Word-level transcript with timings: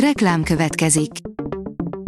Reklám 0.00 0.42
következik. 0.42 1.10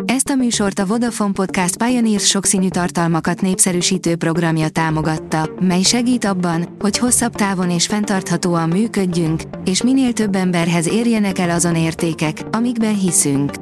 Ezt 0.04 0.28
a 0.28 0.34
műsort 0.34 0.78
a 0.78 0.86
Vodafone 0.86 1.32
Podcast 1.32 1.76
Pioneers 1.76 2.26
sokszínű 2.26 2.68
tartalmakat 2.68 3.40
népszerűsítő 3.40 4.16
programja 4.16 4.68
támogatta, 4.68 5.50
mely 5.60 5.82
segít 5.82 6.24
abban, 6.24 6.76
hogy 6.78 6.98
hosszabb 6.98 7.34
távon 7.34 7.70
és 7.70 7.86
fenntarthatóan 7.86 8.68
működjünk, 8.68 9.42
és 9.64 9.82
minél 9.82 10.12
több 10.12 10.34
emberhez 10.34 10.88
érjenek 10.88 11.38
el 11.38 11.50
azon 11.50 11.76
értékek, 11.76 12.42
amikben 12.50 12.98
hiszünk. 12.98 13.52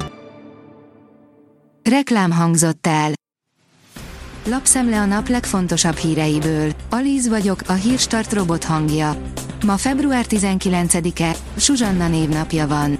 Reklám 1.83 2.31
hangzott 2.31 2.87
el. 2.87 3.13
Lapszemle 4.45 5.01
a 5.01 5.05
nap 5.05 5.29
legfontosabb 5.29 5.97
híreiből. 5.97 6.73
Alíz 6.91 7.29
vagyok, 7.29 7.61
a 7.67 7.73
hírstart 7.73 8.33
robot 8.33 8.65
hangja. 8.65 9.17
Ma 9.65 9.77
február 9.77 10.25
19-e, 10.29 11.37
Suzsanna 11.57 12.09
névnapja 12.09 12.67
van. 12.67 12.99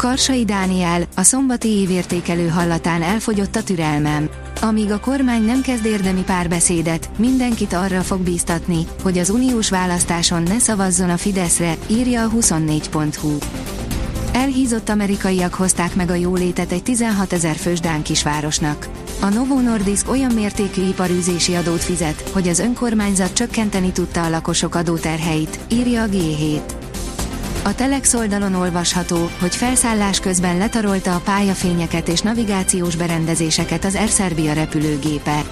Karsai 0.00 0.44
Dániel, 0.44 1.02
a 1.16 1.22
szombati 1.22 1.68
évértékelő 1.68 2.48
hallatán 2.48 3.02
elfogyott 3.02 3.56
a 3.56 3.62
türelmem. 3.62 4.30
Amíg 4.60 4.90
a 4.90 5.00
kormány 5.00 5.42
nem 5.42 5.60
kezd 5.60 5.84
érdemi 5.84 6.22
párbeszédet, 6.22 7.10
mindenkit 7.18 7.72
arra 7.72 8.00
fog 8.00 8.20
bíztatni, 8.20 8.86
hogy 9.02 9.18
az 9.18 9.30
uniós 9.30 9.70
választáson 9.70 10.42
ne 10.42 10.58
szavazzon 10.58 11.10
a 11.10 11.16
Fideszre, 11.16 11.76
írja 11.86 12.24
a 12.24 12.30
24.hu. 12.30 13.36
Elhízott 14.32 14.88
amerikaiak 14.88 15.54
hozták 15.54 15.94
meg 15.94 16.10
a 16.10 16.14
jólétet 16.14 16.72
egy 16.72 16.82
16 16.82 17.32
ezer 17.32 17.56
fős 17.56 17.80
Dán 17.80 18.02
kisvárosnak. 18.02 18.88
A 19.20 19.28
Novo 19.28 19.60
Nordisk 19.60 20.10
olyan 20.10 20.32
mértékű 20.32 20.82
iparűzési 20.82 21.54
adót 21.54 21.82
fizet, 21.82 22.28
hogy 22.32 22.48
az 22.48 22.58
önkormányzat 22.58 23.32
csökkenteni 23.32 23.92
tudta 23.92 24.24
a 24.24 24.28
lakosok 24.28 24.74
adóterheit, 24.74 25.58
írja 25.68 26.02
a 26.02 26.06
G7. 26.06 26.60
A 27.70 27.74
Telex 27.74 28.14
oldalon 28.14 28.54
olvasható, 28.54 29.30
hogy 29.40 29.56
felszállás 29.56 30.20
közben 30.20 30.58
letarolta 30.58 31.14
a 31.14 31.20
pályafényeket 31.20 32.08
és 32.08 32.20
navigációs 32.20 32.96
berendezéseket 32.96 33.84
az 33.84 33.94
Air 33.94 34.08
Serbia 34.08 34.52
repülőgépe. 34.52 35.42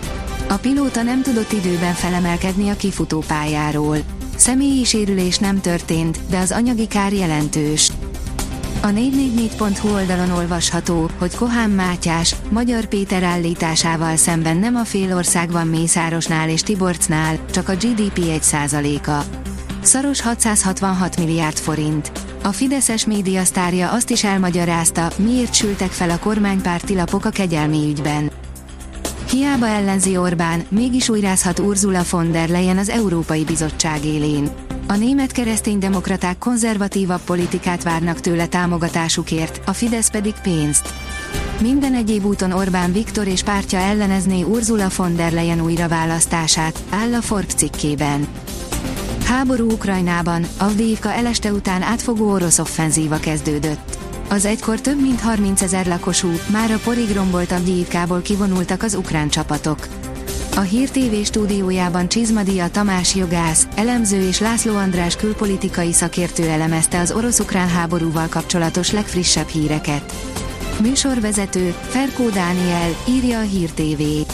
A 0.48 0.54
pilóta 0.54 1.02
nem 1.02 1.22
tudott 1.22 1.52
időben 1.52 1.94
felemelkedni 1.94 2.68
a 2.68 2.76
kifutó 2.76 3.24
pályáról. 3.26 3.96
Személyi 4.36 4.84
sérülés 4.84 5.38
nem 5.38 5.60
történt, 5.60 6.18
de 6.30 6.38
az 6.38 6.52
anyagi 6.52 6.86
kár 6.86 7.12
jelentős. 7.12 7.90
A 8.82 8.88
444.hu 8.88 9.88
oldalon 9.88 10.30
olvasható, 10.30 11.10
hogy 11.18 11.34
Kohán 11.34 11.70
Mátyás, 11.70 12.34
Magyar 12.50 12.84
Péter 12.84 13.22
állításával 13.22 14.16
szemben 14.16 14.56
nem 14.56 14.76
a 14.76 14.84
félország 14.84 15.50
van 15.50 15.66
Mészárosnál 15.66 16.48
és 16.48 16.62
Tiborcnál, 16.62 17.38
csak 17.50 17.68
a 17.68 17.74
GDP 17.74 18.18
1%-a. 18.18 19.46
Szaros 19.82 20.20
666 20.20 21.16
milliárd 21.16 21.56
forint. 21.56 22.12
A 22.42 22.48
Fideszes 22.48 23.06
médiasztárja 23.06 23.90
azt 23.90 24.10
is 24.10 24.24
elmagyarázta, 24.24 25.10
miért 25.16 25.54
sültek 25.54 25.90
fel 25.90 26.10
a 26.10 26.18
kormánypárti 26.18 26.94
lapok 26.94 27.24
a 27.24 27.30
kegyelmi 27.30 27.88
ügyben. 27.88 28.30
Hiába 29.30 29.66
ellenzi 29.66 30.16
Orbán, 30.16 30.62
mégis 30.68 31.08
újrázhat 31.08 31.58
Ursula 31.58 32.02
von 32.10 32.32
der 32.32 32.48
Leyen 32.48 32.78
az 32.78 32.88
Európai 32.88 33.44
Bizottság 33.44 34.04
élén. 34.04 34.50
A 34.86 34.96
német 34.96 35.32
kereszténydemokraták 35.32 36.38
konzervatívabb 36.38 37.20
politikát 37.20 37.82
várnak 37.82 38.20
tőle 38.20 38.46
támogatásukért, 38.46 39.60
a 39.66 39.72
Fidesz 39.72 40.10
pedig 40.10 40.34
pénzt. 40.42 40.88
Minden 41.60 41.94
egyéb 41.94 42.24
úton 42.24 42.52
Orbán 42.52 42.92
Viktor 42.92 43.26
és 43.26 43.42
pártja 43.42 43.78
ellenezné 43.78 44.42
Ursula 44.42 44.88
von 44.96 45.16
der 45.16 45.32
Leyen 45.32 45.60
újraválasztását, 45.60 46.78
áll 46.90 47.14
a 47.14 47.20
Forbes 47.20 47.54
cikkében. 47.54 48.26
Háború 49.28 49.70
Ukrajnában, 49.70 50.46
Avdiivka 50.58 51.12
eleste 51.12 51.52
után 51.52 51.82
átfogó 51.82 52.30
orosz 52.30 52.58
offenzíva 52.58 53.18
kezdődött. 53.18 53.98
Az 54.28 54.44
egykor 54.44 54.80
több 54.80 55.00
mint 55.00 55.20
30 55.20 55.62
ezer 55.62 55.86
lakosú, 55.86 56.28
már 56.50 56.70
a 56.70 56.78
porig 56.84 57.14
rombolt 57.14 57.52
Avdiivkából 57.52 58.20
kivonultak 58.20 58.82
az 58.82 58.94
ukrán 58.94 59.28
csapatok. 59.28 59.86
A 60.56 60.60
Hír 60.60 60.90
TV 60.90 61.14
stúdiójában 61.24 62.08
Csizmadia 62.08 62.70
Tamás 62.70 63.14
jogász, 63.14 63.68
elemző 63.74 64.20
és 64.20 64.40
László 64.40 64.76
András 64.76 65.16
külpolitikai 65.16 65.92
szakértő 65.92 66.48
elemezte 66.48 67.00
az 67.00 67.12
orosz-ukrán 67.12 67.68
háborúval 67.68 68.28
kapcsolatos 68.28 68.92
legfrissebb 68.92 69.48
híreket. 69.48 70.12
Műsorvezető, 70.80 71.74
Ferkó 71.88 72.28
Dániel, 72.28 72.90
írja 73.08 73.38
a 73.38 73.42
Hír 73.42 73.70
TV. 73.70 74.27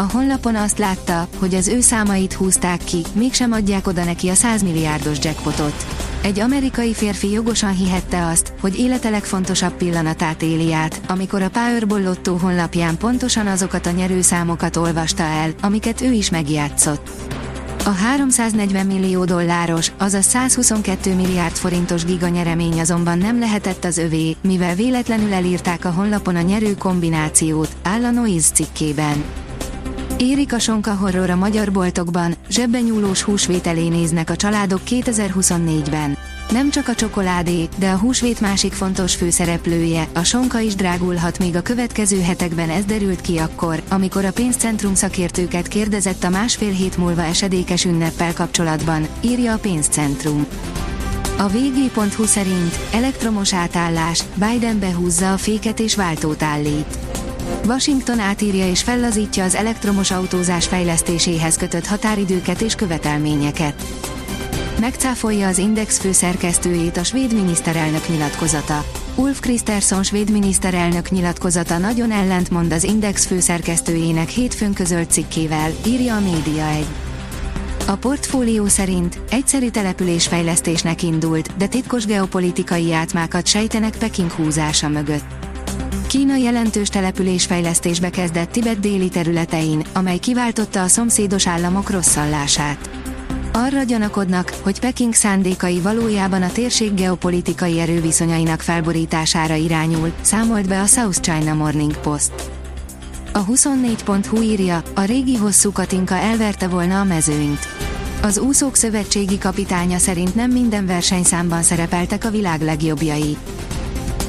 A 0.00 0.10
honlapon 0.12 0.56
azt 0.56 0.78
látta, 0.78 1.28
hogy 1.38 1.54
az 1.54 1.68
ő 1.68 1.80
számait 1.80 2.32
húzták 2.32 2.84
ki, 2.84 3.02
mégsem 3.12 3.52
adják 3.52 3.86
oda 3.86 4.04
neki 4.04 4.28
a 4.28 4.34
100 4.34 4.62
milliárdos 4.62 5.18
jackpotot. 5.22 5.86
Egy 6.22 6.40
amerikai 6.40 6.94
férfi 6.94 7.30
jogosan 7.30 7.74
hihette 7.74 8.26
azt, 8.26 8.52
hogy 8.60 8.78
élete 8.78 9.10
legfontosabb 9.10 9.72
pillanatát 9.72 10.42
éli 10.42 10.72
át, 10.72 11.00
amikor 11.08 11.42
a 11.42 11.48
Powerball 11.48 12.02
Lotto 12.02 12.36
honlapján 12.36 12.96
pontosan 12.96 13.46
azokat 13.46 13.86
a 13.86 13.90
nyerőszámokat 13.90 14.76
olvasta 14.76 15.22
el, 15.22 15.50
amiket 15.60 16.00
ő 16.00 16.12
is 16.12 16.30
megjátszott. 16.30 17.10
A 17.84 17.90
340 17.90 18.86
millió 18.86 19.24
dolláros, 19.24 19.92
azaz 19.98 20.24
122 20.24 21.14
milliárd 21.14 21.54
forintos 21.54 22.04
giganyeremény 22.04 22.80
azonban 22.80 23.18
nem 23.18 23.38
lehetett 23.38 23.84
az 23.84 23.98
övé, 23.98 24.36
mivel 24.42 24.74
véletlenül 24.74 25.32
elírták 25.32 25.84
a 25.84 25.90
honlapon 25.90 26.36
a 26.36 26.40
nyerő 26.40 26.74
kombinációt, 26.74 27.76
áll 27.82 28.04
a 28.04 28.10
Noise 28.10 28.52
cikkében. 28.52 29.24
Érik 30.22 30.52
a 30.52 30.58
sonka 30.58 30.94
horror 30.94 31.30
a 31.30 31.36
magyar 31.36 31.72
boltokban, 31.72 32.34
zsebben 32.50 32.82
nyúlós 32.82 33.22
húsvételé 33.22 33.88
néznek 33.88 34.30
a 34.30 34.36
családok 34.36 34.80
2024-ben. 34.86 36.16
Nem 36.50 36.70
csak 36.70 36.88
a 36.88 36.94
csokoládé, 36.94 37.68
de 37.78 37.90
a 37.90 37.96
húsvét 37.96 38.40
másik 38.40 38.72
fontos 38.72 39.14
főszereplője, 39.14 40.08
a 40.14 40.22
sonka 40.22 40.58
is 40.58 40.74
drágulhat 40.74 41.38
még 41.38 41.56
a 41.56 41.62
következő 41.62 42.20
hetekben 42.20 42.70
ez 42.70 42.84
derült 42.84 43.20
ki 43.20 43.38
akkor, 43.38 43.82
amikor 43.88 44.24
a 44.24 44.32
pénzcentrum 44.32 44.94
szakértőket 44.94 45.68
kérdezett 45.68 46.24
a 46.24 46.30
másfél 46.30 46.72
hét 46.72 46.96
múlva 46.96 47.22
esedékes 47.22 47.84
ünneppel 47.84 48.32
kapcsolatban, 48.32 49.06
írja 49.20 49.52
a 49.52 49.58
pénzcentrum. 49.58 50.46
A 51.38 51.48
vg.hu 51.48 52.24
szerint 52.24 52.78
elektromos 52.92 53.54
átállás, 53.54 54.22
Biden 54.34 54.78
behúzza 54.78 55.32
a 55.32 55.36
féket 55.36 55.80
és 55.80 55.96
váltót 55.96 56.42
állít. 56.42 56.98
Washington 57.66 58.18
átírja 58.18 58.68
és 58.68 58.82
fellazítja 58.82 59.44
az 59.44 59.54
elektromos 59.54 60.10
autózás 60.10 60.66
fejlesztéséhez 60.66 61.56
kötött 61.56 61.86
határidőket 61.86 62.60
és 62.60 62.74
követelményeket. 62.74 63.82
Megcáfolja 64.80 65.48
az 65.48 65.58
Index 65.58 65.98
főszerkesztőjét 65.98 66.96
a 66.96 67.04
svéd 67.04 67.34
miniszterelnök 67.34 68.08
nyilatkozata. 68.08 68.84
Ulf 69.14 69.40
Kristersson 69.40 70.02
svéd 70.02 70.30
miniszterelnök 70.30 71.10
nyilatkozata 71.10 71.78
nagyon 71.78 72.10
ellentmond 72.10 72.72
az 72.72 72.84
Index 72.84 73.26
főszerkesztőjének 73.26 74.28
hétfőn 74.28 74.72
közölt 74.72 75.10
cikkével, 75.10 75.70
írja 75.86 76.16
a 76.16 76.20
Média 76.20 76.66
1. 76.66 76.86
A 77.86 77.96
portfólió 77.96 78.66
szerint 78.66 79.20
egyszerű 79.30 79.68
településfejlesztésnek 79.68 81.02
indult, 81.02 81.56
de 81.56 81.66
titkos 81.66 82.04
geopolitikai 82.04 82.92
átmákat 82.92 83.46
sejtenek 83.46 83.96
Peking 83.96 84.30
húzása 84.30 84.88
mögött. 84.88 85.39
Kína 86.10 86.36
jelentős 86.36 86.88
településfejlesztésbe 86.88 88.10
kezdett 88.10 88.50
Tibet 88.50 88.80
déli 88.80 89.08
területein, 89.08 89.84
amely 89.92 90.18
kiváltotta 90.18 90.82
a 90.82 90.88
szomszédos 90.88 91.46
államok 91.46 91.90
rosszallását. 91.90 92.90
Arra 93.52 93.82
gyanakodnak, 93.82 94.54
hogy 94.62 94.80
Peking 94.80 95.14
szándékai 95.14 95.80
valójában 95.80 96.42
a 96.42 96.52
térség 96.52 96.94
geopolitikai 96.94 97.80
erőviszonyainak 97.80 98.60
felborítására 98.60 99.54
irányul, 99.54 100.12
számolt 100.20 100.68
be 100.68 100.80
a 100.80 100.86
South 100.86 101.20
China 101.20 101.54
Morning 101.54 101.96
Post. 101.96 102.32
A 103.32 103.44
24.hu 103.44 104.42
írja, 104.42 104.82
a 104.94 105.02
régi 105.02 105.36
hosszú 105.36 105.72
Katinka 105.72 106.14
elverte 106.14 106.68
volna 106.68 107.00
a 107.00 107.04
mezőnyt. 107.04 107.66
Az 108.22 108.38
úszók 108.38 108.76
szövetségi 108.76 109.38
kapitánya 109.38 109.98
szerint 109.98 110.34
nem 110.34 110.50
minden 110.50 110.86
versenyszámban 110.86 111.62
szerepeltek 111.62 112.24
a 112.24 112.30
világ 112.30 112.60
legjobbjai. 112.60 113.36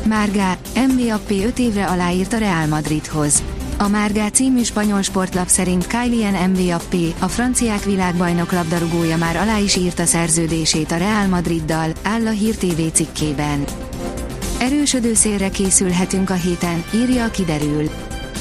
Márgá, 0.06 0.57
MBAP 0.88 1.30
5 1.30 1.59
évre 1.59 1.86
aláírt 1.86 2.33
a 2.33 2.38
Real 2.38 2.68
Madridhoz. 2.68 3.44
A 3.77 3.88
Márgá 3.88 4.30
című 4.30 4.63
spanyol 4.63 5.01
sportlap 5.01 5.48
szerint 5.48 5.88
Kylian 5.88 6.50
Mbappé, 6.50 7.13
a 7.19 7.27
franciák 7.27 7.83
világbajnok 7.83 8.51
labdarúgója 8.51 9.18
már 9.18 9.36
alá 9.36 9.57
is 9.57 9.75
írta 9.75 10.06
szerződését 10.06 10.92
a 10.92 10.98
Real 10.98 11.27
Madriddal, 11.27 11.92
áll 12.03 12.27
a 12.27 12.30
Hír 12.30 12.56
TV 12.56 12.81
cikkében. 12.94 13.63
Erősödő 14.59 15.13
szélre 15.13 15.50
készülhetünk 15.50 16.30
a 16.30 16.33
héten, 16.33 16.83
írja 16.94 17.24
a 17.24 17.30
kiderül. 17.30 17.89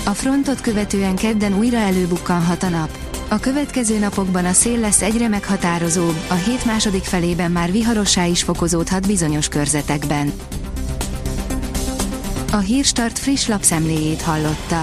A 0.04 0.10
frontot 0.10 0.60
követően 0.60 1.16
kedden 1.16 1.58
újra 1.58 1.78
előbukkanhat 1.78 2.62
a 2.62 2.68
nap. 2.68 2.98
A 3.28 3.38
következő 3.38 3.98
napokban 3.98 4.44
a 4.44 4.52
szél 4.52 4.78
lesz 4.78 5.02
egyre 5.02 5.28
meghatározóbb, 5.28 6.16
a 6.28 6.34
hét 6.34 6.64
második 6.64 7.04
felében 7.04 7.50
már 7.50 7.72
viharossá 7.72 8.24
is 8.24 8.42
fokozódhat 8.42 9.06
bizonyos 9.06 9.48
körzetekben. 9.48 10.32
A 12.52 12.58
Hírstart 12.58 13.18
friss 13.18 13.46
lapszemléjét 13.46 14.22
hallotta. 14.22 14.82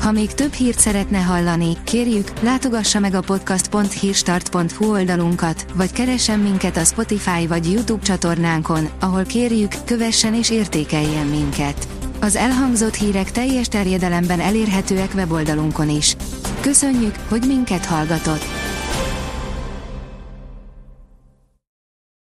Ha 0.00 0.12
még 0.12 0.32
több 0.32 0.52
hírt 0.52 0.78
szeretne 0.78 1.18
hallani, 1.18 1.76
kérjük, 1.84 2.40
látogassa 2.40 2.98
meg 2.98 3.14
a 3.14 3.20
podcast.hírstart.hu 3.20 4.90
oldalunkat, 4.90 5.66
vagy 5.74 5.92
keressen 5.92 6.38
minket 6.38 6.76
a 6.76 6.84
Spotify 6.84 7.46
vagy 7.46 7.72
YouTube 7.72 8.02
csatornánkon, 8.02 8.88
ahol 9.00 9.22
kérjük, 9.22 9.72
kövessen 9.84 10.34
és 10.34 10.50
értékeljen 10.50 11.26
minket. 11.26 11.88
Az 12.20 12.36
elhangzott 12.36 12.94
hírek 12.94 13.30
teljes 13.30 13.68
terjedelemben 13.68 14.40
elérhetőek 14.40 15.14
weboldalunkon 15.14 15.88
is. 15.88 16.16
Köszönjük, 16.60 17.14
hogy 17.28 17.42
minket 17.46 17.84
hallgatott! 17.84 18.57